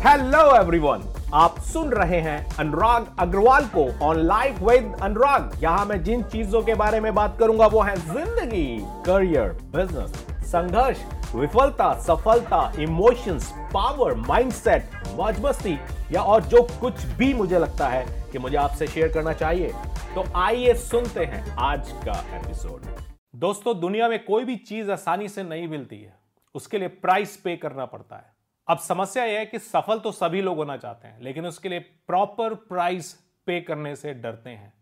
Hello 0.00 0.38
everyone 0.56 1.02
आप 1.34 1.58
सुन 1.62 1.90
रहे 1.92 2.18
हैं 2.20 2.56
अनुराग 2.58 3.06
अग्रवाल 3.20 3.64
को 3.74 3.84
ऑन 4.04 4.18
लाइफ 4.18 4.60
विद 4.62 4.94
अनुराग। 5.02 5.58
यहाँ 5.62 5.84
मैं 5.86 6.02
जिन 6.04 6.22
चीज़ों 6.24 6.62
के 6.62 6.74
बारे 6.74 7.00
में 7.00 7.12
बात 7.14 7.36
करूँगा, 7.38 7.66
वो 7.66 7.80
है 7.80 7.96
ज़िंदगी 7.96 8.78
करियर 9.06 9.52
बिज़नेस 9.74 10.12
संघर्ष, 10.46 11.02
विफलता, 11.34 11.92
सफलता 12.00 12.72
इमोशंस 12.82 13.52
पावर 13.74 14.14
माइंडसेट 14.18 14.90
मौज 15.16 15.44
मस्ती 15.44 15.78
या 16.12 16.22
और 16.22 16.42
जो 16.44 16.62
कुछ 16.80 17.04
भी 17.18 17.32
मुझे 17.34 17.58
लगता 17.58 17.88
है 17.88 18.04
कि 18.32 18.38
मुझे 18.38 18.56
आपसे 18.56 18.86
शेयर 18.86 19.12
करना 19.12 19.32
चाहिए। 19.34 19.72
तो 20.14 20.24
आइए 20.38 20.74
सुनते 20.78 21.24
हैं 21.24 21.44
आज 21.60 21.92
का 22.06 22.20
एपिसोड 22.36 22.90
दोस्तों, 23.36 23.78
दुनिया 23.80 24.08
में 24.08 24.18
कोई 24.24 24.44
भी 24.44 24.56
चीज़ 24.56 24.90
आसानी 24.90 25.28
से 25.28 25.42
नहीं 25.44 25.68
मिलती 25.68 25.96
है। 25.96 26.18
उसके 26.54 26.78
लिए 26.78 26.88
प्राइस 26.88 27.36
पे 27.36 27.56
करना 27.58 27.84
पड़ता 27.86 28.16
है। 28.16 28.29
अब 28.70 28.78
समस्या 28.78 29.24
यह 29.24 29.38
है 29.38 29.46
कि 29.46 29.58
सफल 29.58 29.98
तो 29.98 30.12
सभी 30.12 30.40
लोग 30.42 30.56
होना 30.56 30.76
चाहते 30.76 31.08
हैं, 31.08 31.20
लेकिन 31.20 31.46
उसके 31.46 31.68
लिए 31.68 31.78
प्रॉपर 32.06 32.54
प्राइस 32.54 33.12
पे 33.46 33.60
करने 33.60 33.94
से 33.96 34.12
डरते 34.14 34.50
हैं। 34.50 34.72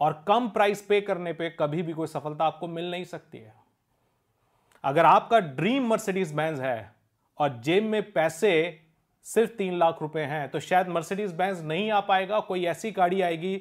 और 0.00 0.24
कम 0.28 0.48
प्राइस 0.48 0.82
पे 0.82 1.00
करने 1.00 1.32
पे 1.32 1.50
कभी 1.50 1.82
भी 1.82 1.92
कोई 1.92 2.06
सफलता 2.06 2.44
आपको 2.44 2.68
मिल 2.68 2.90
नहीं 2.90 3.04
सकती 3.04 3.38
है। 3.38 3.54
अगर 4.84 5.04
आपका 5.04 5.40
ड्रीम 5.40 5.86
मर्सिडीज 5.86 6.32
बैंस 6.32 6.60
है 6.60 6.92
और 7.38 7.60
जेब 7.60 7.84
में 7.84 8.12
पैसे 8.12 8.80
सिर्फ़ 9.26 9.50
तीन 9.52 9.78
लाख 9.78 10.02
रुपए 10.02 10.22
हैं 10.22 10.48
तो 10.50 10.60
शायद 10.60 10.88
मर्सिडीज 10.88 11.32
बैंस 11.32 11.60
नहीं 11.60 11.90
आ 11.90 12.00
पाएगा, 12.00 12.40
कोई 12.40 12.64
ऐसी 12.66 12.90
गाड़ी 12.92 13.20
आएगी 13.22 13.56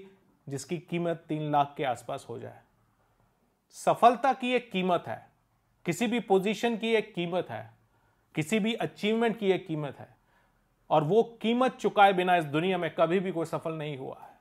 जिसकी 0.48 0.78
कीमत 0.80 1.24
तीन 1.30 1.52
लाख 1.52 1.74
के 1.78 1.84
आसपास 1.84 2.26
हो 2.30 2.40
जाए। 2.40 2.60
सफलता 3.76 4.34
की 4.34 4.54
एक 4.54 4.72
कीमत 4.72 5.04
है, 5.08 5.26
किसी 5.86 6.08
भी 6.08 6.20
पोजीशन 6.22 6.78
की 6.78 6.96
एक 6.96 7.14
कीमत 7.14 7.50
है 7.50 7.79
किसी 8.40 8.60
भी 8.60 8.74
अचीवमेंट 8.74 9.38
की 9.38 9.52
एक 9.52 9.66
कीमत 9.68 9.96
है। 10.00 10.08
और 10.90 11.04
वो 11.04 11.24
कीमत 11.42 11.76
चुकाए 11.76 12.14
बिना 12.14 12.36
इस 12.36 12.46
दुनिया 12.46 12.78
में 12.78 12.90
कभी 12.96 13.20
भी 13.20 13.32
कोई 13.32 13.46
सफल 13.46 13.74
नहीं 13.74 13.98
हुआ 13.98 14.18
है। 14.22 14.38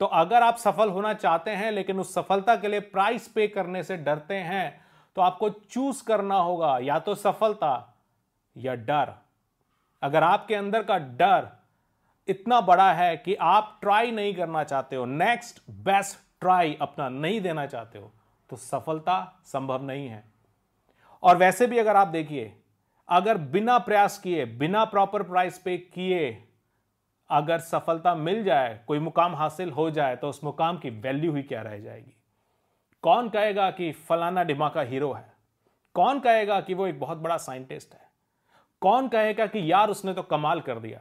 तो 0.00 0.06
अगर 0.06 0.42
आप 0.42 0.56
सफल 0.56 0.90
होना 0.90 1.12
चाहते 1.14 1.50
हैं, 1.50 1.70
लेकिन 1.72 2.00
उस 2.00 2.14
सफलता 2.14 2.56
के 2.56 2.68
लिए 2.68 2.80
प्राइस 2.80 3.28
पे 3.28 3.48
करने 3.48 3.82
से 3.82 3.96
डरते 3.96 4.34
हैं 4.34 4.80
तो 5.16 5.22
आपको 5.22 5.50
चूज़ 5.50 6.04
करना 6.04 6.36
होगा 6.36 6.78
या 6.78 6.98
तो 6.98 7.14
सफलता 7.14 7.96
या 8.56 8.74
डर। 8.74 9.14
अगर 10.02 10.22
आपके 10.22 10.54
अंदर 10.54 10.82
का 10.82 10.98
डर 10.98 11.48
इतना 12.28 12.60
बड़ा 12.60 12.92
है 12.92 13.16
कि 13.16 13.34
आप 13.34 13.78
ट्राई 13.80 14.10
नहीं 14.10 14.34
करना 14.34 14.64
चाहते 14.64 14.96
हो 14.96 15.04
नेक्स्ट 15.04 15.62
बेस्ट 15.70 16.18
ट्राई 16.40 16.78
अपना 16.80 17.08
नहीं 17.08 17.40
देना 17.40 17.66
चाहते 17.66 17.98
हो 17.98 18.12
तो 18.50 18.56
सफलता 18.56 19.42
संभव 19.44 19.82
नहीं 19.82 20.08
है। 20.08 20.24
और 21.22 21.36
वैसे 21.36 21.66
भी 21.66 21.78
अगर 21.78 21.96
आप 21.96 22.08
देखिए 22.08 22.54
अगर 23.08 23.38
बिना 23.38 23.78
प्रयास 23.78 24.18
किए, 24.18 24.44
बिना 24.44 24.84
प्रॉपर 24.84 25.22
प्राइस 25.22 25.58
पे 25.58 25.76
किए 25.78 26.42
अगर 27.30 27.58
सफलता 27.58 28.14
मिल 28.14 28.44
जाए, 28.44 28.84
कोई 28.86 28.98
मुकाम 28.98 29.36
हासिल 29.36 29.70
हो 29.70 29.90
जाए 29.90 30.16
तो 30.16 30.28
उस 30.28 30.44
मुकाम 30.44 30.78
की 30.78 30.90
वैल्यू 30.90 31.34
ही 31.34 31.42
क्या 31.42 31.62
रह 31.62 31.78
जाएगी? 31.78 32.12
कौन 33.02 33.28
कहेगा 33.28 33.70
कि 33.70 33.92
फलाना 33.92 34.44
डिमा 34.44 34.68
का 34.68 34.80
हीरो 34.80 35.12
है? 35.12 35.32
कौन 35.94 36.20
कहेगा 36.20 36.60
कि 36.60 36.74
वो 36.74 36.86
एक 36.86 37.00
बहुत 37.00 37.18
बड़ा 37.18 37.36
साइंटिस्ट 37.36 37.92
है? 37.94 38.10
कौन 38.82 39.08
कहेगा 39.08 39.46
कि 39.46 39.72
यार 39.72 39.90
उसने 39.90 40.14
तो 40.14 40.22
कमाल 40.22 40.60
कर 40.60 40.78
दिया? 40.78 41.00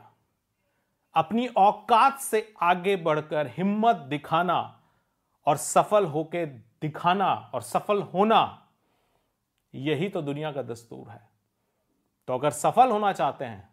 अपनी 1.15 1.47
औकात 1.47 2.19
से 2.19 2.53
आगे 2.61 2.95
बढ़कर 2.95 3.47
हिम्मत 3.47 3.95
दिखाना 3.95 4.59
और 5.47 5.57
सफल 5.57 6.05
होकर 6.05 6.45
दिखाना 6.81 7.33
और 7.53 7.61
सफल 7.61 8.01
होना, 8.03 8.67
यही 9.73 10.09
तो 10.09 10.21
दुनिया 10.21 10.51
का 10.51 10.61
दस्तूर 10.61 11.09
है। 11.09 11.34
तो 12.27 12.33
अगर 12.33 12.49
सफल 12.49 12.89
होना 12.89 13.11
चाहते 13.13 13.45
हैं 13.45 13.67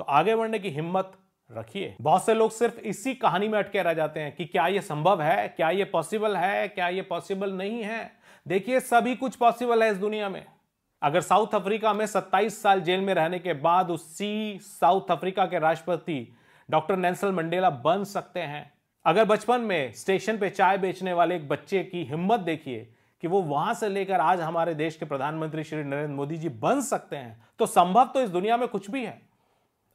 तो 0.00 0.04
आगे 0.04 0.34
बढ़ने 0.36 0.58
की 0.58 0.70
हिम्मत 0.70 1.12
रखिए। 1.50 1.94
बहुत 2.00 2.24
से 2.24 2.34
लोग 2.34 2.50
सिर्फ़ 2.50 2.78
इसी 2.80 3.14
कहानी 3.14 3.48
में 3.48 3.58
अटके 3.58 3.82
रह 3.82 3.94
जाते 3.94 4.20
हैं 4.20 4.34
कि 4.36 4.44
क्या 4.44 4.66
यह 4.66 4.80
संभव 4.80 5.22
है, 5.22 5.48
क्या 5.48 5.70
यह 5.70 5.88
पॉसिबल 5.92 6.36
है, 6.36 6.68
क्या 6.68 6.88
यह 6.88 7.06
पॉसिबल 7.10 7.52
नहीं 7.52 7.82
है। 7.82 8.10
देखिए, 8.46 8.80
सभी 8.80 9.14
कुछ 9.16 9.36
पॉसिबल 9.36 9.82
है 9.82 9.90
इस 9.90 9.96
दुनिया 9.96 10.28
में। 10.28 10.44
अगर 11.02 11.20
साउथ 11.20 11.54
अफ्रीका 11.54 11.92
में 11.92 12.04
27 12.06 12.62
साल 12.62 12.80
जेल 12.80 13.00
में 13.00 13.12
रहने 13.14 13.38
के 13.38 13.52
बाद 13.54 13.90
उसी 13.90 14.58
साउथ 14.62 15.10
अफ्रीका 15.10 15.46
के 15.46 15.58
राष्ट्रपति 15.58 16.36
डॉक्टर 16.68 16.96
नेल्सन 16.96 17.34
मंडेला 17.34 17.70
बन 17.70 18.04
सकते 18.04 18.40
हैं। 18.40 18.72
अगर 19.06 19.24
बचपन 19.24 19.60
में 19.60 19.92
स्टेशन 19.92 20.38
पे 20.38 20.50
चाय 20.50 20.78
बेचने 20.78 21.12
वाले 21.12 21.36
एक 21.36 21.48
बच्चे 21.48 21.82
की 21.84 22.04
हिम्मत 22.04 22.40
देखिए 22.40 22.88
कि 23.22 23.28
वो 23.28 23.42
वहाँ 23.42 23.74
से 23.74 23.88
लेकर 23.88 24.20
आज 24.20 24.40
हमारे 24.40 24.74
देश 24.74 24.96
के 24.96 25.06
प्रधानमंत्री 25.06 25.64
श्री 25.64 25.82
नरेंद्र 25.84 26.14
मोदी 26.14 26.36
जी 26.36 26.48
बन 26.48 26.80
सकते 26.80 27.16
हैं। 27.16 27.40
तो 27.58 27.66
संभव 27.66 28.10
तो 28.14 28.20
इस 28.20 28.30
दुनिया 28.30 28.56
में 28.56 28.68
कुछ 28.68 28.90
भी 28.90 29.04
है। 29.04 29.20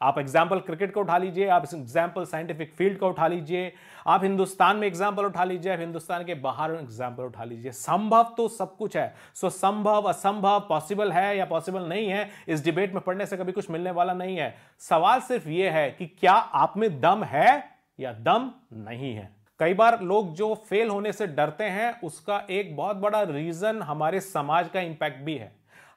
आप 0.01 0.17
एग्ज़ाम्पल 0.19 0.59
क्रिकेट 0.59 0.91
का 0.93 1.01
उठा 1.01 1.17
लीजिए, 1.17 1.47
आप 1.47 1.65
एग्ज़ाम्पल 1.65 2.25
साइंटिफिक 2.25 2.73
फ़ील्ड 2.73 2.97
का 2.99 3.07
उठा 3.07 3.27
लीजिए, 3.27 3.71
आप 4.07 4.23
हिंदुस्तान 4.23 4.77
में 4.77 4.87
एग्ज़ाम्पल 4.87 5.25
उठा 5.25 5.43
लीजिए, 5.43 5.73
आप 5.73 5.79
हिंदुस्तान 5.79 6.23
के 6.25 6.33
बाहर 6.35 6.71
एग्ज़ाम्पल 6.71 7.23
उठा 7.23 7.43
लीजिए। 7.43 7.71
संभव 7.71 8.33
तो 8.37 8.47
सब 8.47 8.75
कुछ 8.77 8.97
है। 8.97 9.13
सो 9.35 9.49
संभव, 9.49 10.01
असंभव 10.03 10.59
पॉसिबल 10.69 11.11
है 11.11 11.37
या 11.37 11.45
पॉसिबल 11.45 11.83
नहीं 11.83 12.09
है, 12.09 12.29
इस 12.47 12.63
डिबेट 12.63 12.93
में 12.93 13.01
पढ़ने 13.01 13.25
से 13.25 13.37
कभी 13.37 13.51
कुछ 13.51 13.69
मिलने 13.69 13.91
वाला 13.91 14.13
नहीं 14.13 14.35
है। 14.37 14.53
सवाल 14.81 15.19
सिर्फ़ 15.21 15.47
यह 15.49 15.71
है 15.71 15.89
कि 15.91 16.05
क्या 16.09 16.33
आप 16.33 16.73
में 16.77 16.99
दम 16.99 17.23
है 17.23 17.63
या 17.99 18.13
दम 18.13 18.51
नहीं 18.73 19.13
है? 19.15 19.29
कई 19.59 19.73
बार 19.73 20.01
लोग 20.01 20.33
जो 20.35 20.53
फेल 20.69 20.89
होने 20.89 21.11
से 21.11 21.27
डरते 21.27 21.63
हैं, 21.63 22.01
उसका 22.01 22.41
एक 22.49 22.75
बहुत 22.75 22.97
बड़ा 22.97 23.21
रीजन 23.21 23.81
हमारे 23.81 24.19
समाज 24.19 24.69
का 24.69 24.81
इम्पैक्ट 24.81 25.17
भी 25.17 25.35
है। 25.35 25.51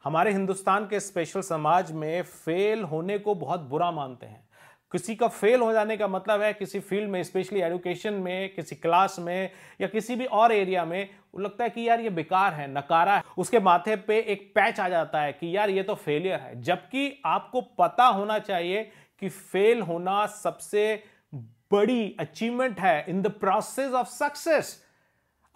हमारे 0.04 0.32
हिंदुस्तान 0.32 0.86
के 0.86 1.00
स्पेशल 1.00 1.40
समाज 1.40 1.92
में 1.92 2.22
फेल 2.22 2.82
होने 2.82 3.18
को 3.18 3.34
बहुत 3.34 3.60
बुरा 3.60 3.90
मानते 3.90 4.26
हैं। 4.26 4.44
किसी 4.92 5.14
का 5.14 5.28
फेल 5.28 5.60
हो 5.60 5.72
जाने 5.72 5.96
का 5.96 6.08
मतलब 6.08 6.42
है 6.42 6.52
किसी 6.52 6.80
फ़ील्ड 6.80 7.10
में 7.10 7.22
स्पेशली 7.22 7.60
एजुकेशन 7.60 8.14
में, 8.14 8.54
किसी 8.54 8.76
क्लास 8.76 9.16
में 9.18 9.50
या 9.80 9.88
किसी 9.88 10.16
भी 10.16 10.24
और 10.24 10.52
एरिया 10.52 10.84
में, 10.84 11.08
वो 11.34 11.40
लगता 11.40 11.64
है 11.64 11.70
कि 11.70 11.88
यार 11.88 12.00
ये 12.00 12.10
बेकार 12.10 12.52
है, 12.52 12.70
नकारा 12.74 13.16
है। 13.16 13.22
उसके 13.38 13.60
माथे 13.60 13.96
पे 13.96 14.18
एक 14.18 14.50
पैच 14.54 14.80
आ 14.80 14.88
जाता 14.88 15.20
है 15.20 15.32
कि 15.32 15.56
यार 15.56 15.70
ये 15.70 15.82
तो 15.82 15.94
फेलियर 15.94 16.40
है। 16.40 16.60
जबकि 16.62 17.22
आपको 17.26 17.60
पता 17.78 18.06
होना 18.06 18.38
चाहिए 18.38 18.82
कि 19.20 19.28
फेल 19.28 19.80
होना 19.80 20.26
सबसे 20.26 21.02
बड़ी 21.71 22.16
अचीवमेंट 22.21 22.81
है 22.81 23.04
in 23.09 23.22
the 23.22 23.31
process 23.31 23.93
of 23.93 24.09
success 24.09 24.82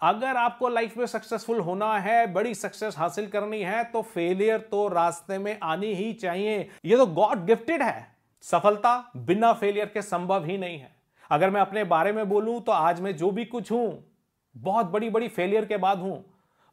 अगर 0.01 0.37
आपको 0.37 0.69
लाइफ 0.69 0.95
में 0.97 1.05
सक्सेसफुल 1.05 1.59
होना 1.59 1.97
है, 1.99 2.25
बड़ी 2.27 2.53
सक्सेस 2.55 2.97
हासिल 2.97 3.27
करनी 3.27 3.61
है 3.61 3.83
तो 3.83 4.01
फेलियर 4.01 4.59
तो 4.61 4.87
रास्ते 4.87 5.37
में 5.37 5.57
आनी 5.63 5.93
ही 5.93 6.11
चाहिए। 6.13 6.67
ये 6.85 6.97
तो 6.97 7.05
गॉड 7.05 7.45
गिफ्टेड 7.45 7.81
है। 7.81 8.07
सफलता 8.43 9.11
बिना 9.17 9.51
फेलियर 9.53 9.85
के 9.85 10.01
संभव 10.01 10.45
ही 10.45 10.57
नहीं 10.57 10.79
है। 10.79 10.91
अगर 11.31 11.49
मैं 11.49 11.61
अपने 11.61 11.83
बारे 11.83 12.11
में 12.11 12.27
बोलूँ 12.29 12.59
तो 12.61 12.71
आज 12.71 13.01
मैं 13.01 13.15
जो 13.17 13.29
भी 13.31 13.45
कुछ 13.45 13.71
हूँ, 13.71 14.03
बहुत 14.55 14.85
बड़ी 14.85 15.09
बड़ी 15.09 15.27
फेलियर 15.27 15.65
के 15.65 15.77
बाद 15.77 15.99
हूँ। 15.99 16.23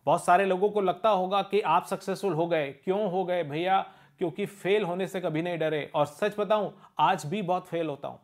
बहुत 0.07 0.25
सारे 0.25 0.45
लोगों 0.45 0.71
को 0.71 0.81
लगता 0.81 1.09
होगा 1.09 1.43
कि 1.43 1.61
आप 1.61 1.87
सक्सेसफुल 1.87 2.33
हो 2.33 2.47
गए। 2.47 2.71
क्यों 2.85 3.11
हो 3.11 3.25
गए 3.25 3.43
भैया? 3.43 3.81
क्योंकि 4.19 4.47
फेल 4.47 4.85
होने 4.85 5.07
से 5.07 5.21
कभी 5.21 5.43
नहीं 5.43 5.59
डरे। 5.59 5.91
और 5.95 6.07
सच 6.07 6.39
बताऊँ, 6.39 6.73
आज 6.99 7.27
भी 7.27 7.43
बहुत 7.43 7.67
फेल 7.67 7.87
होता 7.87 8.09
हूँ। 8.09 8.21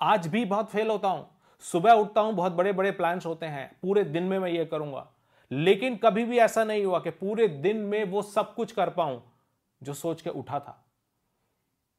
आज 0.00 0.26
भी 0.26 0.44
बहुत 0.44 0.70
फेल 0.70 0.90
होता 0.90 1.08
हूँ। 1.08 1.28
सुबह 1.64 1.92
उठता 1.92 2.20
हूँ, 2.20 2.32
बहुत 2.34 2.52
बड़े 2.52 2.72
बड़े 2.72 2.90
प्लान्स 2.90 3.26
होते 3.26 3.46
हैं। 3.46 3.70
पूरे 3.82 4.04
दिन 4.04 4.22
में 4.22 4.38
मैं 4.38 4.50
ये 4.50 4.64
करूँगा। 4.64 5.06
लेकिन 5.50 5.96
कभी 5.96 6.24
भी 6.24 6.38
ऐसा 6.38 6.64
नहीं 6.64 6.84
हुआ 6.84 6.98
कि 6.98 7.10
पूरे 7.10 7.46
दिन 7.48 7.76
में 7.76 8.04
वो 8.04 8.22
सब 8.22 8.54
कुछ 8.54 8.72
कर 8.72 8.90
पाऊँ, 8.90 9.22
जो 9.82 9.94
सोच 9.94 10.22
के 10.22 10.30
उठा 10.30 10.58
था। 10.58 10.82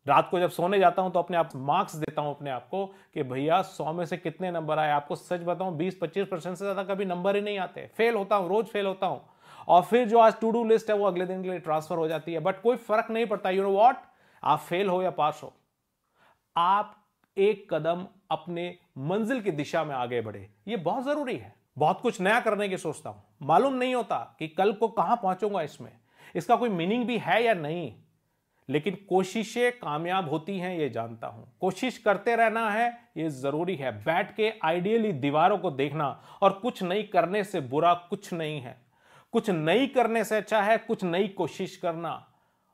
रात 0.06 0.28
को 0.32 0.40
जब 0.40 0.50
सोने 0.50 0.80
जाता 0.80 1.02
हूँ 1.02 1.12
तो 1.12 1.20
अपने 1.20 1.38
आप 1.38 1.50
मार्क्स 1.56 1.96
देता 1.96 2.22
हूँ 2.22 2.36
अपने 2.36 2.50
आप 2.50 2.68
को 2.68 2.86
कि 3.14 3.24
भैया, 3.24 3.62
सौ 3.62 3.94
में 3.94 4.06
से 4.06 4.18
कितने 4.18 4.52
नंबर 4.52 4.80
आए? 4.80 4.92
आपको 4.92 5.16
सच 5.16 5.42
बताऊँ 5.42 5.76
बीस 5.78 5.98
पच्चीस 6.02 6.28
परसेंट 6.28 6.56
से 6.58 6.66
ज़्यादा 6.66 6.84
कभी 6.84 7.06
नंबर 7.06 7.36
ही 7.36 7.42
नहीं 7.42 7.58
आते। 7.60 7.86
फेल 7.98 8.16
होता 8.16 8.36
हूँ, 8.36 8.50
रोज 8.50 8.66
फेल 8.66 8.86
होता 8.86 9.08
हूँ। 9.08 9.22
और 9.68 9.82
फिर 9.82 10.08
जो 10.10 10.20
आज 10.20 10.40
टू 10.42 10.52
डू 10.52 10.64
लिस्ट 10.64 10.90
है, 10.90 10.96
वो 10.96 11.06
अगले 11.06 11.26
दिन 11.26 11.44
के 11.44 11.50
लिए 11.50 11.60
ट्रांसफ़र 11.60 11.98
हो 11.98 12.08
जाती 12.08 12.34
है। 12.34 12.40
बट 12.40 12.62
कोई 12.62 12.78
फ़र्क 12.78 13.12
नहीं 13.12 13.26
पड़ता। 13.26 13.50
यू 13.50 13.64
नो 13.64 13.72
वॉट 13.72 13.96
आप 14.44 14.60
फेल 14.60 14.90
हो 14.90 15.02
या 15.04 15.10
पास 15.12 15.40
हो। 15.44 15.54
आप 16.56 16.96
एक 17.38 17.74
कदम 17.74 18.08
अपने 18.32 18.78
मंजिल 18.98 19.42
की 19.42 19.52
दिशा 19.52 19.84
में 19.84 19.96
आगे 19.96 20.22
बढ़े। 20.22 20.50
ये 20.68 20.78
बहुत 20.78 21.04
ज़रूरी 21.04 21.38
है। 21.38 21.56
बहुत 21.78 22.02
कुछ 22.02 22.22
नया 22.22 22.40
करने 22.40 22.70
की 22.70 22.78
सोचता 22.78 23.10
हूँ। 23.10 23.24
मालूम 23.42 23.74
नहीं 23.74 23.96
होता 23.96 24.36
कि 24.40 24.48
कल 24.48 24.74
को 24.74 24.88
कहाँ 24.88 25.16
पहुंचूँगा 25.16 25.62
इसमें। 25.62 25.92
इसका 26.36 26.56
कोई 26.56 26.70
मीनिंग 26.70 27.06
भी 27.06 27.18
है 27.18 27.44
या 27.44 27.54
नहीं? 27.54 27.94
लेकिन 28.70 28.98
कोशिशें 29.10 29.72
कामयाब 29.72 30.30
होती 30.30 30.60
हैं, 30.60 30.78
ये 30.78 30.90
जानता 30.90 31.28
हूँ। 31.28 31.58
कोशिश 31.62 31.98
करते 31.98 32.36
रहना 32.36 32.70
है, 32.70 33.00
ये 33.18 33.30
ज़रूरी 33.30 33.76
है। 33.76 34.04
बैठ 34.04 34.36
के 34.36 34.54
आइडियली 34.64 35.12
दीवारों 35.12 35.58
को 35.58 35.72
देखना 35.72 36.24
और 36.42 36.54
कुछ 36.54 36.84
नहीं 36.84 37.04
करने 37.04 37.44
से 37.44 37.62
बुरा 37.62 37.94
कुछ 37.94 38.34
नहीं 38.34 38.62
है। 38.62 38.82
कुछ 39.32 39.50
नहीं 39.50 39.88
करने 39.88 40.24
से 40.24 40.36
अच्छा 40.38 40.62
है, 40.62 40.78
कुछ 40.78 41.04
नई 41.04 41.28
कोशिश 41.28 41.78
करना। 41.78 42.28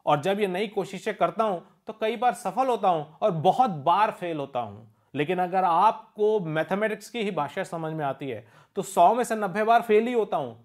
और 0.05 0.21
जब 0.21 0.39
ये 0.39 0.47
नई 0.47 0.67
कोशिशें 0.67 1.13
करता 1.13 1.43
हूँ 1.43 1.61
तो 1.87 1.93
कई 1.93 2.15
बार 2.15 2.33
सफल 2.35 2.67
होता 2.67 2.89
हूँ 2.89 3.05
और 3.21 3.31
बहुत 3.31 3.69
बार 3.85 4.11
फेल 4.11 4.37
होता 4.37 4.59
हूँ। 4.59 4.89
लेकिन 5.13 5.39
अगर 5.39 5.63
आपको 5.63 6.39
मैथमेटिक्स 6.39 7.09
की 7.09 7.19
ही 7.19 7.31
भाषा 7.31 7.63
समझ 7.63 7.91
में 7.93 8.03
आती 8.05 8.29
है 8.29 8.45
तो 8.75 8.81
सौ 8.81 9.13
में 9.13 9.23
से 9.23 9.35
नब्बे 9.35 9.63
बार 9.63 9.81
फेल 9.81 10.07
ही 10.07 10.13
होता 10.13 10.37
हूँ। 10.37 10.55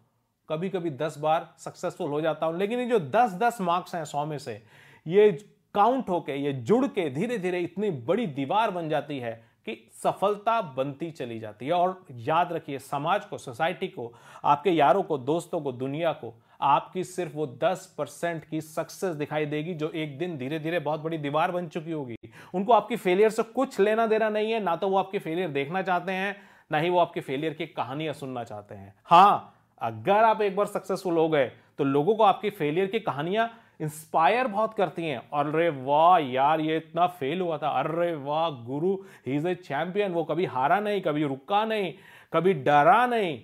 कभी 0.49 0.69
कभी 0.69 0.91
दस 0.93 1.19
बार 1.19 1.49
सक्सेसफुल 1.59 2.11
हो 2.11 2.21
जाता 2.21 2.47
हूँ। 2.47 2.59
लेकिन 2.59 2.81
ये 2.81 2.87
जो 2.87 2.99
दस 3.01 3.33
दस 3.33 3.61
मार्क्स 3.61 3.95
हैं 3.95 4.05
सौ 4.05 4.25
में 4.27 4.39
से, 4.39 4.63
ये 5.07 5.31
काउंट 5.75 6.09
होके, 6.09 6.37
ये 6.37 6.53
जुड़ 6.53 6.87
के 6.87 7.09
धीरे 7.11 7.39
धीरे 7.39 7.61
इतनी 7.61 7.91
बड़ी 7.91 8.27
दीवार 8.29 8.71
बन 8.71 8.89
जाती 8.89 9.19
है 9.19 9.33
कि 9.67 9.77
सफलता 10.03 10.61
बनती 10.77 11.11
चली 11.11 11.39
जाती 11.41 11.67
है। 11.67 11.73
और 11.73 12.05
याद 12.13 12.53
रखिए, 12.53 12.79
समाज 12.79 13.25
को 13.25 13.39
सोसाइटी 13.39 13.89
को, 13.89 14.13
आपके 14.45 14.71
यारों 14.71 15.03
को, 15.03 15.19
दोस्तों 15.19 15.61
को, 15.61 15.73
दुनिया 15.73 16.13
को 16.13 16.35
आपकी 16.61 17.05
सिर्फ़ 17.05 17.35
वो 17.35 17.47
10 17.63 17.85
परसेंट 17.99 18.45
की 18.45 18.61
सक्सेस 18.61 19.15
दिखाई 19.15 19.47
देगी, 19.47 19.75
जो 19.75 19.91
एक 19.91 20.19
दिन 20.19 20.37
धीरे 20.39 20.59
धीरे 20.59 20.79
बहुत 20.81 21.01
बड़ी 21.01 21.19
दीवार 21.19 21.51
बन 21.51 21.69
चुकी 21.69 21.93
होगी। 21.93 22.17
उनको 22.55 22.73
आपकी 22.73 22.97
फेलियर 22.97 23.31
से 23.31 23.43
कुछ 23.45 23.79
लेना 23.81 24.07
देना 24.07 24.29
नहीं 24.29 24.53
है, 24.53 24.61
ना 24.61 24.77
तो 24.77 24.89
वो 24.89 24.99
आपकी 24.99 25.19
फेलियर 25.19 25.49
देखना 25.51 25.83
चाहते 25.83 26.13
हैं, 26.13 26.37
ना 26.73 26.79
ही 26.79 26.91
वो 26.91 26.99
आपके 26.99 27.21
फेलियर 27.21 27.55
की 27.55 27.67
कहानियाँ 27.69 28.15
सुनना 28.15 28.45
चाहते 28.45 28.75
हैं। 28.75 28.95
हाँ 29.05 29.55
अगर 29.81 30.25
आप 30.25 30.43
एक 30.43 30.57
बार 30.57 30.67
सक्सेसफुल 30.67 31.17
हो 31.17 31.29
गए 31.29 31.51
तो 31.79 31.85
लोगों 31.85 32.15
को 32.15 32.23
आपकी 32.25 32.51
फेलियर 32.51 32.87
की 32.87 33.01
कहानियाँ 33.01 33.51
इंस्पायर 33.81 34.47
बहुत 34.47 34.75
करती 34.75 35.05
हैं। 35.05 35.19
अरे 35.19 35.69
वाह 35.69 36.19
यार, 36.19 36.61
ये 36.61 36.77
इतना 36.77 37.07
फेल 37.09 37.41
हुआ 37.41 37.59
था। 37.59 37.69
अरे 37.81 38.15
वाह, 38.17 38.49
गुरु 38.65 38.95
ही 39.27 39.37
इज़ 39.37 39.47
ए 39.49 39.55
चैंपियन 39.55 40.13
वो 40.13 40.25
कभी 40.25 40.45
हारा 40.47 40.79
नहीं, 40.81 41.01
कभी 41.01 41.25
रुका 41.25 41.65
नहीं, 41.65 41.93
कभी 42.33 42.55
डरा 42.55 43.07
नहीं। 43.07 43.39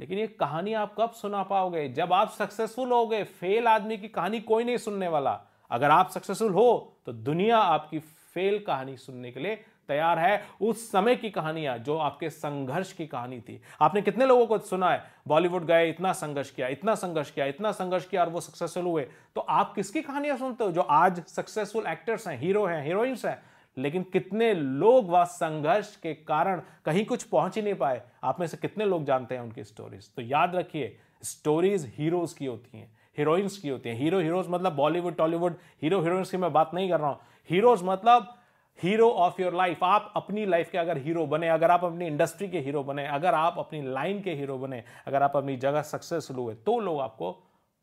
लेकिन 0.00 0.18
ये 0.18 0.26
कहानी 0.26 0.72
आप 0.72 0.94
कब 0.98 1.10
सुना 1.12 1.42
पाओगे? 1.42 1.88
जब 1.88 2.12
आप 2.12 2.30
सक्सेसफुल 2.30 2.92
हो 2.92 3.06
गए 3.06 3.24
फेल 3.24 3.66
आदमी 3.68 3.96
की 3.98 4.08
कहानी 4.08 4.40
कोई 4.40 4.64
नहीं 4.64 4.76
सुनने 4.76 5.08
वाला। 5.08 5.40
अगर 5.70 5.90
आप 5.90 6.10
सक्सेसफुल 6.10 6.52
हो 6.52 6.96
तो 7.06 7.12
दुनिया 7.12 7.58
आपकी 7.58 7.98
फेल 8.34 8.58
कहानी 8.58 8.96
सुनने 8.96 9.30
के 9.32 9.40
लिए 9.40 9.56
तैयार 9.88 10.18
है। 10.18 10.42
उस 10.60 10.90
समय 10.92 11.16
की 11.16 11.30
कहानियाँ 11.30 11.76
जो 11.78 11.96
आपके 11.98 12.30
संघर्ष 12.30 12.92
की 12.92 13.06
कहानी 13.06 13.40
थी। 13.40 13.60
आपने 13.80 14.02
कितने 14.02 14.26
लोगों 14.26 14.46
को 14.46 14.58
सुना 14.58 14.90
है? 14.90 15.02
बॉलीवुड 15.28 15.64
गए, 15.64 15.88
इतना 15.88 16.12
संघर्ष 16.12 16.50
किया, 16.50 16.68
इतना 16.68 16.94
संघर्ष 16.94 17.30
किया, 17.30 17.46
इतना 17.46 17.72
संघर्ष 17.72 18.04
किया 18.04 18.24
और 18.24 18.28
वो 18.28 18.40
सक्सेसफुल 18.40 18.84
हुए। 18.84 19.06
तो 19.34 19.40
आप 19.40 19.74
किसकी 19.74 20.02
कहानियाँ 20.02 20.36
सुनते 20.36 20.64
हो? 20.64 20.72
जो 20.72 20.80
आज 20.80 21.24
सक्सेसफुल 21.26 21.86
एक्टर्स 21.86 22.28
हैं 22.28 22.38
हीरो 22.38 22.64
हैं 22.66 22.84
हीरोइंस 22.84 23.24
हैं 23.24 23.42
लेकिन 23.76 24.02
कितने 24.02 24.52
लोग 24.54 25.10
वह 25.10 25.24
संघर्ष 25.24 25.94
के 25.96 26.14
कारण 26.14 26.62
कहीं 26.84 27.04
कुछ 27.04 27.22
पहुँच 27.24 27.56
ही 27.56 27.62
नहीं 27.62 27.74
पाए? 27.74 28.02
आप 28.24 28.40
में 28.40 28.46
से 28.46 28.56
कितने 28.56 28.84
लोग 28.84 29.04
जानते 29.04 29.34
हैं 29.34 29.42
उनकी 29.42 29.64
स्टोरीज 29.64 30.10
तो 30.14 30.22
याद 30.22 30.56
रखिए 30.56 30.96
स्टोरीज 31.22 31.92
हीरोज 31.96 32.32
की 32.32 32.46
होती 32.46 32.78
हैं 32.78 32.90
हीरोइंस 33.18 33.56
की 33.58 33.68
होती 33.68 33.88
हैं। 33.88 33.96
हीरो 33.96 34.18
हीरोज 34.20 34.46
मतलब 34.50 34.74
बॉलीवुड 34.74 35.16
टॉलीवुड 35.16 35.56
हीरो 35.82 36.00
हीरोइंस 36.02 36.30
की 36.30 36.36
मैं 36.36 36.52
बात 36.52 36.70
नहीं 36.74 36.88
कर 36.90 37.00
रहा 37.00 37.10
हूँ। 37.10 37.18
हीरोज 37.50 37.80
मतलब 37.84 38.34
हीरो 38.78 39.08
ऑफ़ 39.10 39.40
योर 39.42 39.54
लाइफ 39.54 39.82
आप 39.84 40.12
अपनी 40.16 40.44
लाइफ 40.46 40.70
के 40.70 40.78
अगर 40.78 40.98
हीरो 40.98 41.26
बने, 41.26 41.48
अगर 41.48 41.70
आप 41.70 41.84
अपनी 41.84 42.06
इंडस्ट्री 42.06 42.48
के 42.48 42.60
हीरो 42.60 42.82
बने, 42.84 43.06
अगर 43.06 43.34
आप 43.34 43.54
अपनी 43.58 43.82
लाइन 43.84 44.20
के 44.22 44.34
हीरो 44.34 44.58
बने, 44.58 44.82
अगर 45.06 45.22
आप 45.22 45.36
अपनी 45.36 45.56
जगह 45.56 45.82
सक्सेसफुल 45.82 46.36
हुए 46.36 46.54
तो 46.56 46.78
लोग 46.80 47.00
आपको 47.00 47.32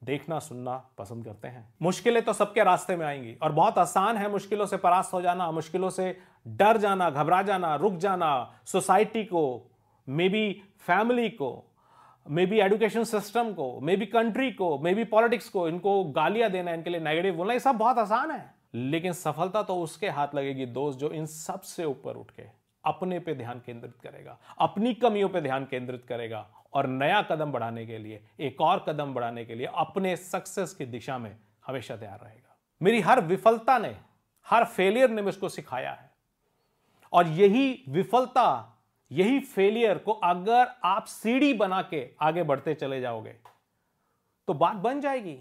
देखना, 0.02 0.40
सुनना 0.40 0.76
पसंद 0.98 1.26
करते 1.26 1.48
हैं। 1.48 1.74
मुश्किलें 1.82 2.24
तो 2.24 2.34
सबके 2.34 2.64
रास्ते 2.64 2.96
में 2.96 3.06
आएँगी 3.06 3.36
और 3.42 3.52
बहुत 3.52 3.78
आसान 3.78 4.18
है 4.18 4.32
मुश्किलों 4.32 4.66
से 4.66 4.78
परास्त 4.78 5.14
हो 5.14 5.22
जाना, 5.22 5.52
मुश्किलों 5.52 5.90
से 5.90 6.18
डर 6.48 6.78
जाना, 6.78 7.10
घबरा 7.10 7.42
जाना, 7.42 7.76
रुक 7.76 7.94
जाना, 7.94 8.54
सोसाइटी 8.66 9.24
को 9.24 9.72
मे 10.10 10.30
बी 10.30 10.62
फैमिली 10.80 11.30
को 11.30 11.64
मे 12.30 12.46
बी 12.46 12.60
एजुकेशन 12.60 13.04
सिस्टम 13.04 13.52
को 13.54 13.80
मे 13.80 13.96
बी 13.96 14.06
कंट्री 14.06 14.52
को 14.52 14.78
मे 14.80 14.94
बी 14.94 15.04
पॉलिटिक्स 15.04 15.50
को, 15.50 15.68
इनको 15.70 16.04
गालियाँ 16.04 16.50
देना, 16.52 16.72
इनके 16.72 16.90
लिए 16.90 17.00
नेगेटिव 17.00 17.36
बोलना, 17.36 17.54
ये 17.54 17.60
सब 17.60 17.76
बहुत 17.76 17.98
आसान 17.98 18.32
है। 18.32 18.56
लेकिन 18.74 19.14
सफलता 19.14 19.64
तो 19.64 19.76
उसके 19.76 20.10
हाथ 20.10 20.36
लगेगी, 20.36 20.66
दोस्त, 20.66 21.00
जो 21.00 21.10
इन 21.10 21.26
सबसे 21.26 21.86
ऊपर 21.86 22.16
उठ 22.16 22.32
के 22.32 22.44
अपने 22.86 23.20
पे 23.20 23.34
ध्यान 23.36 23.62
केंद्रित 23.66 23.96
करेगा, 24.04 24.38
अपनी 24.60 24.94
कमियों 24.94 25.30
पे 25.30 25.42
ध्यान 25.42 25.66
केंद्रित 25.66 26.06
करेगा। 26.06 26.48
और 26.74 26.88
नया 26.88 27.22
कदम 27.22 27.52
बढ़ाने 27.52 27.86
के 27.86 27.98
लिए, 27.98 28.24
एक 28.40 28.62
और 28.62 28.84
कदम 28.88 29.14
बढ़ाने 29.14 29.46
के 29.46 29.56
लिए 29.56 29.68
अपने 29.76 30.16
सक्सेस 30.16 30.74
की 30.74 30.86
दिशा 30.86 31.18
में 31.18 31.36
हमेशा 31.66 31.98
तैयार 31.98 32.20
रहेगा। 32.20 32.58
मेरी 32.82 33.00
हर 33.02 33.22
विफलता 33.22 33.78
ने, 33.78 33.96
हर 34.48 34.66
फेलियर 34.66 35.10
ने 35.10 35.22
मुझको 35.22 35.50
सिखाया 35.50 35.92
है। 35.92 36.10
और 37.14 37.28
यही 37.28 37.84
विफलता, 37.90 38.74
यही 39.12 39.40
फेलियर 39.40 39.98
को 39.98 40.12
अगर 40.12 40.68
आप 40.84 41.06
सीढ़ी 41.06 41.54
बना 41.54 41.82
के 41.82 42.10
आगे 42.22 42.44
बढ़ते 42.44 42.74
चले 42.74 43.00
जाओगे 43.02 43.36
तो 44.48 44.54
बात 44.54 44.76
बन 44.76 45.00
जाएगी। 45.02 45.40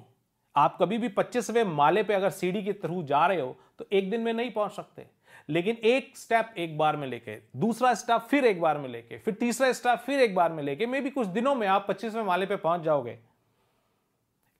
आप 0.57 0.77
कभी 0.81 0.99
भी 0.99 1.09
पच्चीसवें 1.09 1.63
माले 1.65 2.03
पे 2.03 2.15
अगर 2.15 2.31
सीढ़ी 2.31 2.63
के 2.65 2.73
थ्रू 2.73 3.03
जा 3.03 3.27
रहे 3.27 3.41
हो 3.41 3.57
तो 3.79 3.87
एक 3.93 4.11
दिन 4.11 4.21
में 4.21 4.33
नहीं 4.33 4.51
पहुँच 4.51 4.73
सकते। 4.73 5.07
लेकिन 5.49 5.77
एक 5.77 6.17
स्टेप 6.17 6.55
एक 6.59 6.77
बार 6.79 6.97
में 6.97 7.07
लेके, 7.07 7.37
दूसरा 7.57 7.93
स्टेप 7.95 8.21
फिर 8.21 8.45
एक 8.45 8.61
बार 8.61 8.79
में 8.79 8.89
लेके, 8.89 9.19
फिर 9.19 9.35
तीसरा 9.35 9.73
स्टेप 9.73 9.99
फिर 9.99 10.21
एक 10.21 10.35
बार 10.35 10.53
में 10.53 10.63
लेके 10.63 10.87
मे 10.87 11.01
भी 11.01 11.11
कुछ 11.11 11.27
दिनों 11.27 11.55
में 11.55 11.67
आप 11.67 11.87
पच्चीसवें 11.89 12.23
माले 12.23 12.47
पे 12.47 12.57
पहुँच 12.57 12.81
जाओगे। 12.81 13.19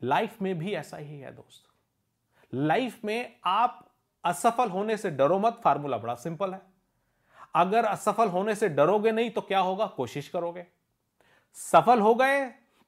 लाइफ 0.03 0.43
में 0.43 0.59
भी 0.59 0.73
ऐसा 0.73 0.97
ही 0.97 1.19
है 1.19 1.35
दोस्त। 1.35 1.65
लाइफ 2.53 3.05
में 3.05 3.37
आप 3.45 3.85
असफल 4.25 4.69
होने 4.69 4.97
से 4.97 5.11
डरो 5.11 5.39
मत 5.39 5.61
फार्मूला 5.65 5.99
बड़ा 5.99 6.15
सिंपल 6.15 6.53
है। 6.53 6.61
अगर 7.55 7.85
असफल 7.85 8.29
होने 8.29 8.55
से 8.55 8.69
डरोगे 8.69 9.13
नहीं 9.13 9.31
तो 9.31 9.41
क्या 9.41 9.59
होगा? 9.59 9.87
कोशिश 9.87 10.29
करोगे। 10.29 10.67
सफल 11.57 12.01
हो 12.01 12.15
गए 12.15 12.41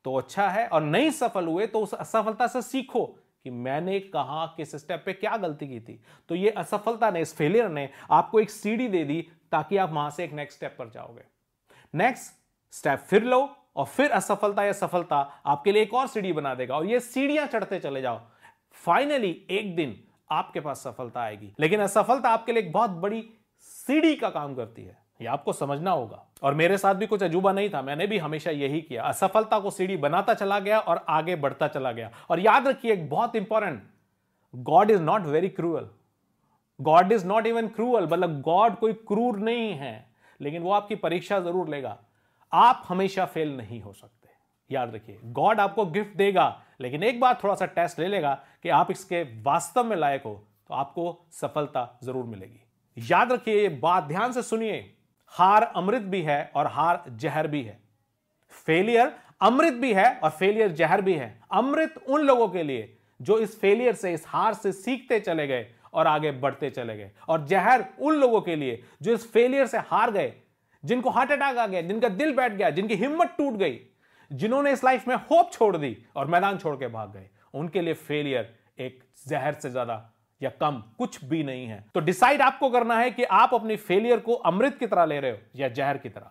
तो 0.08 0.14
अच्छा 0.16 0.48
है 0.48 0.66
और 0.68 0.82
नहीं 0.82 1.10
सफल 1.10 1.46
हुए 1.46 1.66
तो 1.66 1.80
उस 1.80 1.92
असफलता 1.94 2.46
से 2.46 2.60
सीखो 2.62 3.04
कि 3.44 3.50
मैंने 3.50 3.98
कहा, 4.00 4.46
किस 4.56 4.74
स्टेप 4.76 5.02
पे 5.06 5.12
क्या 5.12 5.36
गलती 5.36 5.66
की 5.68 5.80
थी। 5.80 6.00
तो 6.28 6.34
ये 6.34 6.50
असफलता 6.50 7.10
ने, 7.10 7.20
इस 7.20 7.34
फेलियर 7.36 7.68
ने 7.68 7.88
आपको 8.10 8.40
एक 8.40 8.50
सीढ़ी 8.50 8.88
दे 8.88 9.04
दी 9.04 9.20
ताकि 9.52 9.76
आप 9.76 9.92
वहाँ 9.92 10.10
से 10.10 10.24
एक 10.24 10.32
नेक्स्ट 10.32 10.56
स्टेप 10.56 10.76
पर 10.78 10.88
जाओगे। 10.88 11.24
नेक्स्ट 11.94 12.32
स्टेप 12.74 12.98
फिर 12.98 13.24
लो 13.24 13.40
और 13.76 13.84
फिर 13.84 14.10
असफलता 14.10 14.64
या 14.64 14.72
सफलता 14.72 15.16
आपके 15.46 15.72
लिए 15.72 15.82
एक 15.82 15.94
और 15.94 16.06
सीढ़ी 16.06 16.32
बना 16.32 16.54
देगा 16.54 16.76
और 16.76 16.86
ये 16.86 17.00
सीढ़ियाँ 17.00 17.46
चढ़ते 17.46 17.78
चले 17.78 18.02
जाओ। 18.02 18.20
फाइनली 18.72 19.46
एक 19.50 19.76
दिन 19.76 19.96
आपके 20.30 20.60
पास 20.60 20.84
सफलता 20.84 21.20
आएगी। 21.20 21.52
लेकिन 21.60 21.80
असफलता 21.80 22.28
आपके 22.28 22.52
लिए 22.52 22.62
एक 22.62 22.72
बहुत 22.72 22.90
बड़ी 22.90 23.22
सीढ़ी 23.60 24.16
का 24.16 24.30
काम 24.30 24.54
करती 24.54 24.84
है। 24.84 24.96
ये 25.20 25.26
आपको 25.26 25.52
समझना 25.52 25.90
होगा। 25.90 26.24
और 26.42 26.54
मेरे 26.54 26.78
साथ 26.78 26.94
भी 26.94 27.06
कुछ 27.06 27.22
अजूबा 27.22 27.52
नहीं 27.52 27.68
था। 27.70 27.82
मैंने 27.82 28.06
भी 28.06 28.18
हमेशा 28.18 28.50
यही 28.50 28.80
किया। 28.80 29.02
असफलता 29.04 29.58
को 29.60 29.70
सीढ़ी 29.70 29.96
बनाता 29.98 30.34
चला 30.34 30.58
गया 30.60 30.78
और 30.80 31.04
आगे 31.08 31.36
बढ़ता 31.36 31.68
चला 31.68 31.92
गया। 31.92 32.10
और 32.30 32.40
याद 32.40 32.68
रखिए 32.68 32.92
एक 32.92 33.08
बहुत 33.10 33.36
important 33.36 33.82
God 34.54 34.90
is 34.90 35.02
not 35.02 35.22
very 35.22 35.48
cruel 35.50 35.88
God 36.80 37.12
is 37.12 37.26
not 37.26 37.46
even 37.46 37.68
cruel 37.68 38.04
मतलब 38.04 38.40
गॉड 38.42 38.76
कोई 38.76 38.92
क्रूर 38.92 39.38
नहीं 39.38 39.72
है, 39.72 40.06
लेकिन 40.40 40.62
वो 40.62 40.72
आपकी 40.72 40.94
परीक्षा 40.96 41.40
ज़रूर 41.40 41.68
लेगा। 41.68 41.96
आप 42.52 42.84
हमेशा 42.88 43.24
फेल 43.26 43.56
नहीं 43.56 43.80
हो 43.82 43.92
सकते। 43.92 44.28
याद 44.70 44.94
रखिए 44.94 45.18
गॉड 45.24 45.60
आपको 45.60 45.84
गिफ्ट 45.86 46.16
देगा, 46.16 46.62
लेकिन 46.80 47.02
एक 47.02 47.20
बार 47.20 47.38
थोड़ा 47.42 47.54
सा 47.54 47.66
टेस्ट 47.66 47.98
ले 48.00 48.06
लेगा 48.06 48.34
कि 48.62 48.68
आप 48.70 48.90
इसके 48.90 49.22
वास्तव 49.42 49.84
में 49.84 49.96
लायक 49.96 50.22
हो 50.24 50.34
तो 50.68 50.74
आपको 50.74 51.26
सफलता 51.32 51.98
ज़रूर 52.04 52.24
मिलेगी। 52.26 53.06
याद 53.10 53.32
रखिए 53.32 53.60
ये 53.62 53.68
बात, 53.70 54.04
ध्यान 54.04 54.32
से 54.32 54.42
सुनिए। 54.42 54.94
हार 55.34 55.62
अमृत 55.76 56.02
भी 56.04 56.20
है 56.22 56.50
और 56.56 56.66
हार 56.66 57.04
जहर 57.10 57.46
भी 57.46 57.62
है। 57.62 57.78
फेलियर 58.66 59.12
अमृत 59.40 59.74
भी 59.74 59.92
है 59.94 60.08
और 60.14 60.30
फेलियर 60.30 60.72
जहर 60.72 61.02
भी 61.02 61.14
है। 61.14 61.40
अमृत 61.52 61.94
उन 62.08 62.20
लोगों 62.20 62.48
के 62.48 62.62
लिए 62.62 62.94
जो 63.20 63.38
इस 63.38 63.58
फेलियर 63.60 63.94
से, 63.94 64.12
इस 64.12 64.24
हार 64.28 64.54
से 64.54 64.72
सीखते 64.72 65.20
चले 65.20 65.46
गए 65.46 65.66
और 65.92 66.06
आगे 66.06 66.30
बढ़ते 66.32 66.70
चले 66.70 66.96
गए। 66.96 67.10
और 67.28 67.46
जहर 67.46 67.84
उन 68.00 68.14
लोगों 68.14 68.40
के 68.40 68.56
लिए 68.56 68.82
जो 69.02 69.14
इस 69.14 69.30
फेलियर 69.32 69.66
से 69.66 69.78
हार 69.80 70.10
गए, 70.10 70.32
जिनको 70.84 71.10
हार्ट 71.10 71.30
अटैक 71.30 71.58
आ 71.58 71.66
गया, 71.66 71.80
जिनका 71.82 72.08
दिल 72.08 72.34
बैठ 72.36 72.52
गया, 72.52 72.70
जिनकी 72.70 72.94
हिम्मत 72.94 73.34
टूट 73.38 73.54
गई, 73.54 73.80
जिन्होंने 74.30 74.72
इस 74.72 74.84
लाइफ 74.84 75.08
में 75.08 75.14
होप 75.16 75.52
छोड़ 75.52 75.76
दी 75.76 75.96
और 76.16 76.26
मैदान 76.26 76.58
छोड़ 76.58 76.76
के 76.76 76.88
भाग 76.88 77.12
गए, 77.12 77.28
उनके 77.54 77.80
लिए 77.80 77.94
फेलियर 77.94 78.54
एक 78.78 79.02
जहर 79.28 79.54
से 79.54 79.70
ज़्यादा 79.70 79.94
या 80.42 80.50
कम, 80.50 80.82
कुछ 80.98 81.24
भी 81.24 81.42
नहीं 81.42 81.66
है। 81.66 81.84
तो 81.94 82.00
डिसाइड 82.00 82.42
आपको 82.42 82.70
करना 82.70 82.98
है 82.98 83.10
कि 83.10 83.24
आप 83.24 83.54
अपनी 83.54 83.76
फेलियर 83.76 84.20
को 84.20 84.32
अमृत 84.32 84.78
की 84.78 84.86
तरह 84.86 85.04
ले 85.04 85.20
रहे 85.20 85.30
हो 85.30 85.38
या 85.56 85.68
जहर 85.68 85.98
की 85.98 86.08
तरह। 86.08 86.30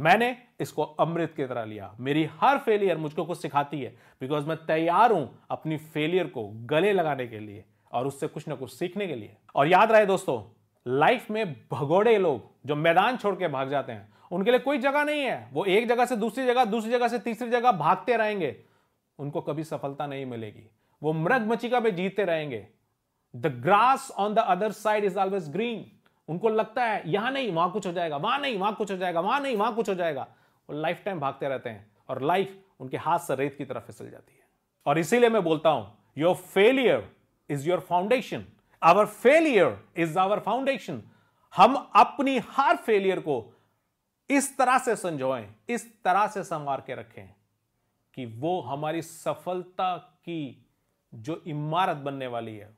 मैंने 0.00 0.36
इसको 0.60 0.82
अमृत 0.82 1.34
की 1.36 1.46
तरह 1.46 1.64
लिया। 1.64 1.94
मेरी 2.00 2.24
हर 2.24 2.58
फेलियर 2.58 2.96
मुझको 2.96 3.24
कुछ 3.24 3.42
सिखाती 3.42 3.82
है। 3.82 3.96
बिकॉज़ 4.20 4.46
मैं 4.46 4.56
तैयार 4.56 5.12
हूँ 5.12 5.44
अपनी 5.50 5.76
फेलियर 5.76 6.26
को 6.26 6.48
गले 6.48 6.92
लगाने 6.92 7.26
के 7.26 7.38
लिए 7.38 7.64
और 7.92 8.06
उससे 8.06 8.26
कुछ 8.26 8.48
ना 8.48 8.54
कुछ 8.54 8.72
सीखने 8.72 9.06
के 9.06 9.14
लिए। 9.14 9.36
और 9.54 9.68
याद 9.68 9.92
रहे 9.92 10.06
दोस्तों 10.06 10.58
लाइफ 10.86 11.30
में 11.30 11.56
भगोड़े 11.72 12.18
लोग 12.18 12.50
जो 12.66 12.76
मैदान 12.76 13.16
छोड़ 13.16 13.34
के 13.36 13.48
भाग 13.48 13.70
जाते 13.70 13.92
हैं, 13.92 14.14
उनके 14.32 14.50
लिए 14.50 14.60
कोई 14.60 14.78
जगह 14.78 15.04
नहीं 15.04 15.22
है। 15.22 15.48
वो 15.52 15.64
एक 15.64 15.88
जगह 15.88 16.04
से 16.04 16.16
दूसरी 16.16 16.46
जगह 16.46 16.64
दूसरी 16.64 16.90
जगह 16.90 17.08
से 17.08 17.18
तीसरी 17.18 17.50
जगह 17.50 17.72
भागते 17.72 18.16
रहेंगे। 18.16 18.56
उनको 19.18 19.40
कभी 19.40 19.64
सफलता 19.64 20.06
नहीं 20.06 20.26
मिलेगी। 20.26 20.70
वो 21.02 21.12
मृग 21.12 21.42
मचिका 21.42 21.80
पे 21.80 21.90
जीतते 21.90 22.24
रहेंगे। 22.24 22.66
The 23.34 23.46
grass 23.62 24.10
on 24.10 24.34
the 24.34 24.38
other 24.38 24.72
side 24.72 25.04
is 25.04 25.18
always 25.18 25.48
green 25.52 25.84
उनको 26.28 26.48
लगता 26.48 26.84
है, 26.84 27.02
यहाँ 27.06 27.30
नहीं, 27.32 27.50
वहाँ 27.52 27.70
कुछ 27.72 27.86
हो 27.86 27.92
जाएगा, 27.92 28.16
वहाँ 28.16 28.38
नहीं, 28.40 28.58
वहाँ 28.58 28.74
कुछ 28.74 28.90
हो 28.90 28.96
जाएगा, 28.96 29.20
वहाँ 29.20 29.40
नहीं, 29.40 29.56
वहाँ 29.56 29.74
कुछ 29.74 29.88
हो 29.88 29.94
जाएगा। 29.94 30.26
वो 30.68 30.76
लाइफ 30.76 31.02
टाइम 31.04 31.20
भागते 31.20 31.48
रहते 31.48 31.70
हैं 31.70 31.90
और 32.08 32.22
लाइफ 32.22 32.58
उनके 32.80 32.96
हाथ 32.96 33.18
से 33.18 33.34
रेत 33.34 33.54
की 33.58 33.64
तरफ़ 33.64 33.86
फिसल 33.86 34.10
जाती 34.10 34.34
है। 34.34 34.44
और 34.86 34.98
इसीलिए 34.98 35.28
मैं 35.28 35.42
बोलता 35.44 35.70
हूँ 35.70 35.86
your 36.18 36.34
failure 36.34 37.08
is 37.50 37.68
your 37.68 37.80
foundation 37.80 38.44
our 38.82 39.06
failure 39.06 39.78
is 39.96 40.18
our 40.18 40.40
foundation 40.40 41.02
हम 41.54 41.74
अपनी 41.96 42.38
हर 42.50 42.76
फेलियर 42.76 43.20
को 43.20 43.44
इस 44.30 44.56
तरह 44.58 44.78
से 44.78 44.94
संजोएँ, 44.96 45.46
इस 45.68 45.86
तरह 46.04 46.26
से 46.26 46.44
संवार 46.44 46.80
के 46.86 46.94
रखें 46.94 47.28
कि 48.16 48.24
वो 48.26 48.60
हमारी 48.60 49.02
सफलता 49.02 49.96
की 49.96 50.66
जो 51.12 51.42
इमारत 51.46 51.96
बनने 51.96 52.26
वाली 52.26 52.56
है 52.56 52.70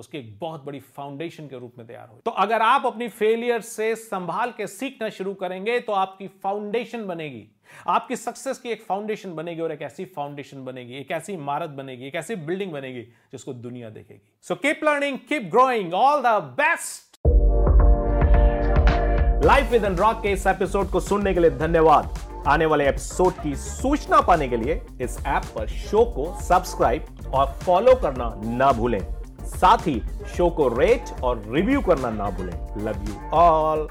उसकी 0.00 0.18
एक 0.18 0.38
बहुत 0.38 0.64
बड़ी 0.64 0.80
फाउंडेशन 0.96 1.46
के 1.46 1.58
रूप 1.58 1.74
में 1.78 1.86
तैयार 1.86 2.08
हो। 2.08 2.20
तो 2.24 2.30
अगर 2.30 2.62
आप 2.62 2.86
अपनी 2.86 3.08
फेलियर 3.08 3.60
से 3.60 3.94
संभाल 3.96 4.50
के 4.50 4.66
सीखना 4.66 5.08
शुरू 5.08 5.34
करेंगे 5.34 5.78
तो 5.80 5.92
आपकी 5.92 6.28
फाउंडेशन 6.42 7.06
बनेगी। 7.06 7.46
आपकी 7.88 8.16
सक्सेस 8.16 8.58
की 8.58 8.68
एक 8.68 8.82
फाउंडेशन 8.82 9.34
बनेगी 9.34 9.60
और 9.60 9.72
एक 9.72 9.82
ऐसी 9.82 10.04
फाउंडेशन 10.06 10.64
बनेगी, 10.64 10.94
एक 10.94 11.10
ऐसी 11.10 11.32
इमारत 11.32 11.70
बनेगी, 11.70 12.06
एक 12.06 12.14
ऐसी 12.14 12.34
बिल्डिंग 12.36 12.72
बनेगी 12.72 13.02
जिसको 13.32 13.52
दुनिया 13.52 13.90
देखेगी। 13.90 14.20
So 14.42 14.54
keep 14.54 14.80
learning 14.84 15.18
keep 15.28 15.50
growing 15.50 15.94
all 15.94 16.22
the 16.22 16.40
best 16.60 17.08
life 19.44 19.70
with 19.70 19.84
rock 19.84 20.22
के 20.22 20.32
इस 20.32 20.46
एपिसोड 20.46 20.90
को 20.90 21.00
सुनने 21.00 21.34
के 21.34 21.40
लिए 21.40 21.50
धन्यवाद। 21.50 22.18
आने 22.48 22.66
वाले 22.66 22.88
एपिसोड 22.88 23.32
की 23.32 23.54
सूचना 23.56 24.20
पाने 24.20 24.48
के 24.48 24.56
लिए 24.56 24.80
इस 25.02 25.16
ऐप 25.26 25.44
पर 25.54 25.68
शो 25.68 26.04
को 26.04 26.34
सब्सक्राइब 26.40 27.32
और 27.34 27.46
फॉलो 27.64 27.94
करना 27.94 28.34
ना 28.46 28.72
भूलें। 28.72 29.19
साथ 29.50 29.86
ही 29.86 30.00
शो 30.36 30.48
को 30.50 30.68
रेट 30.78 31.22
और 31.22 31.42
रिव्यू 31.48 31.80
करना 31.80 32.10
ना 32.10 32.30
भूलें। 32.30 32.84
Love 32.84 33.04
you 33.08 33.30
all 33.36 33.88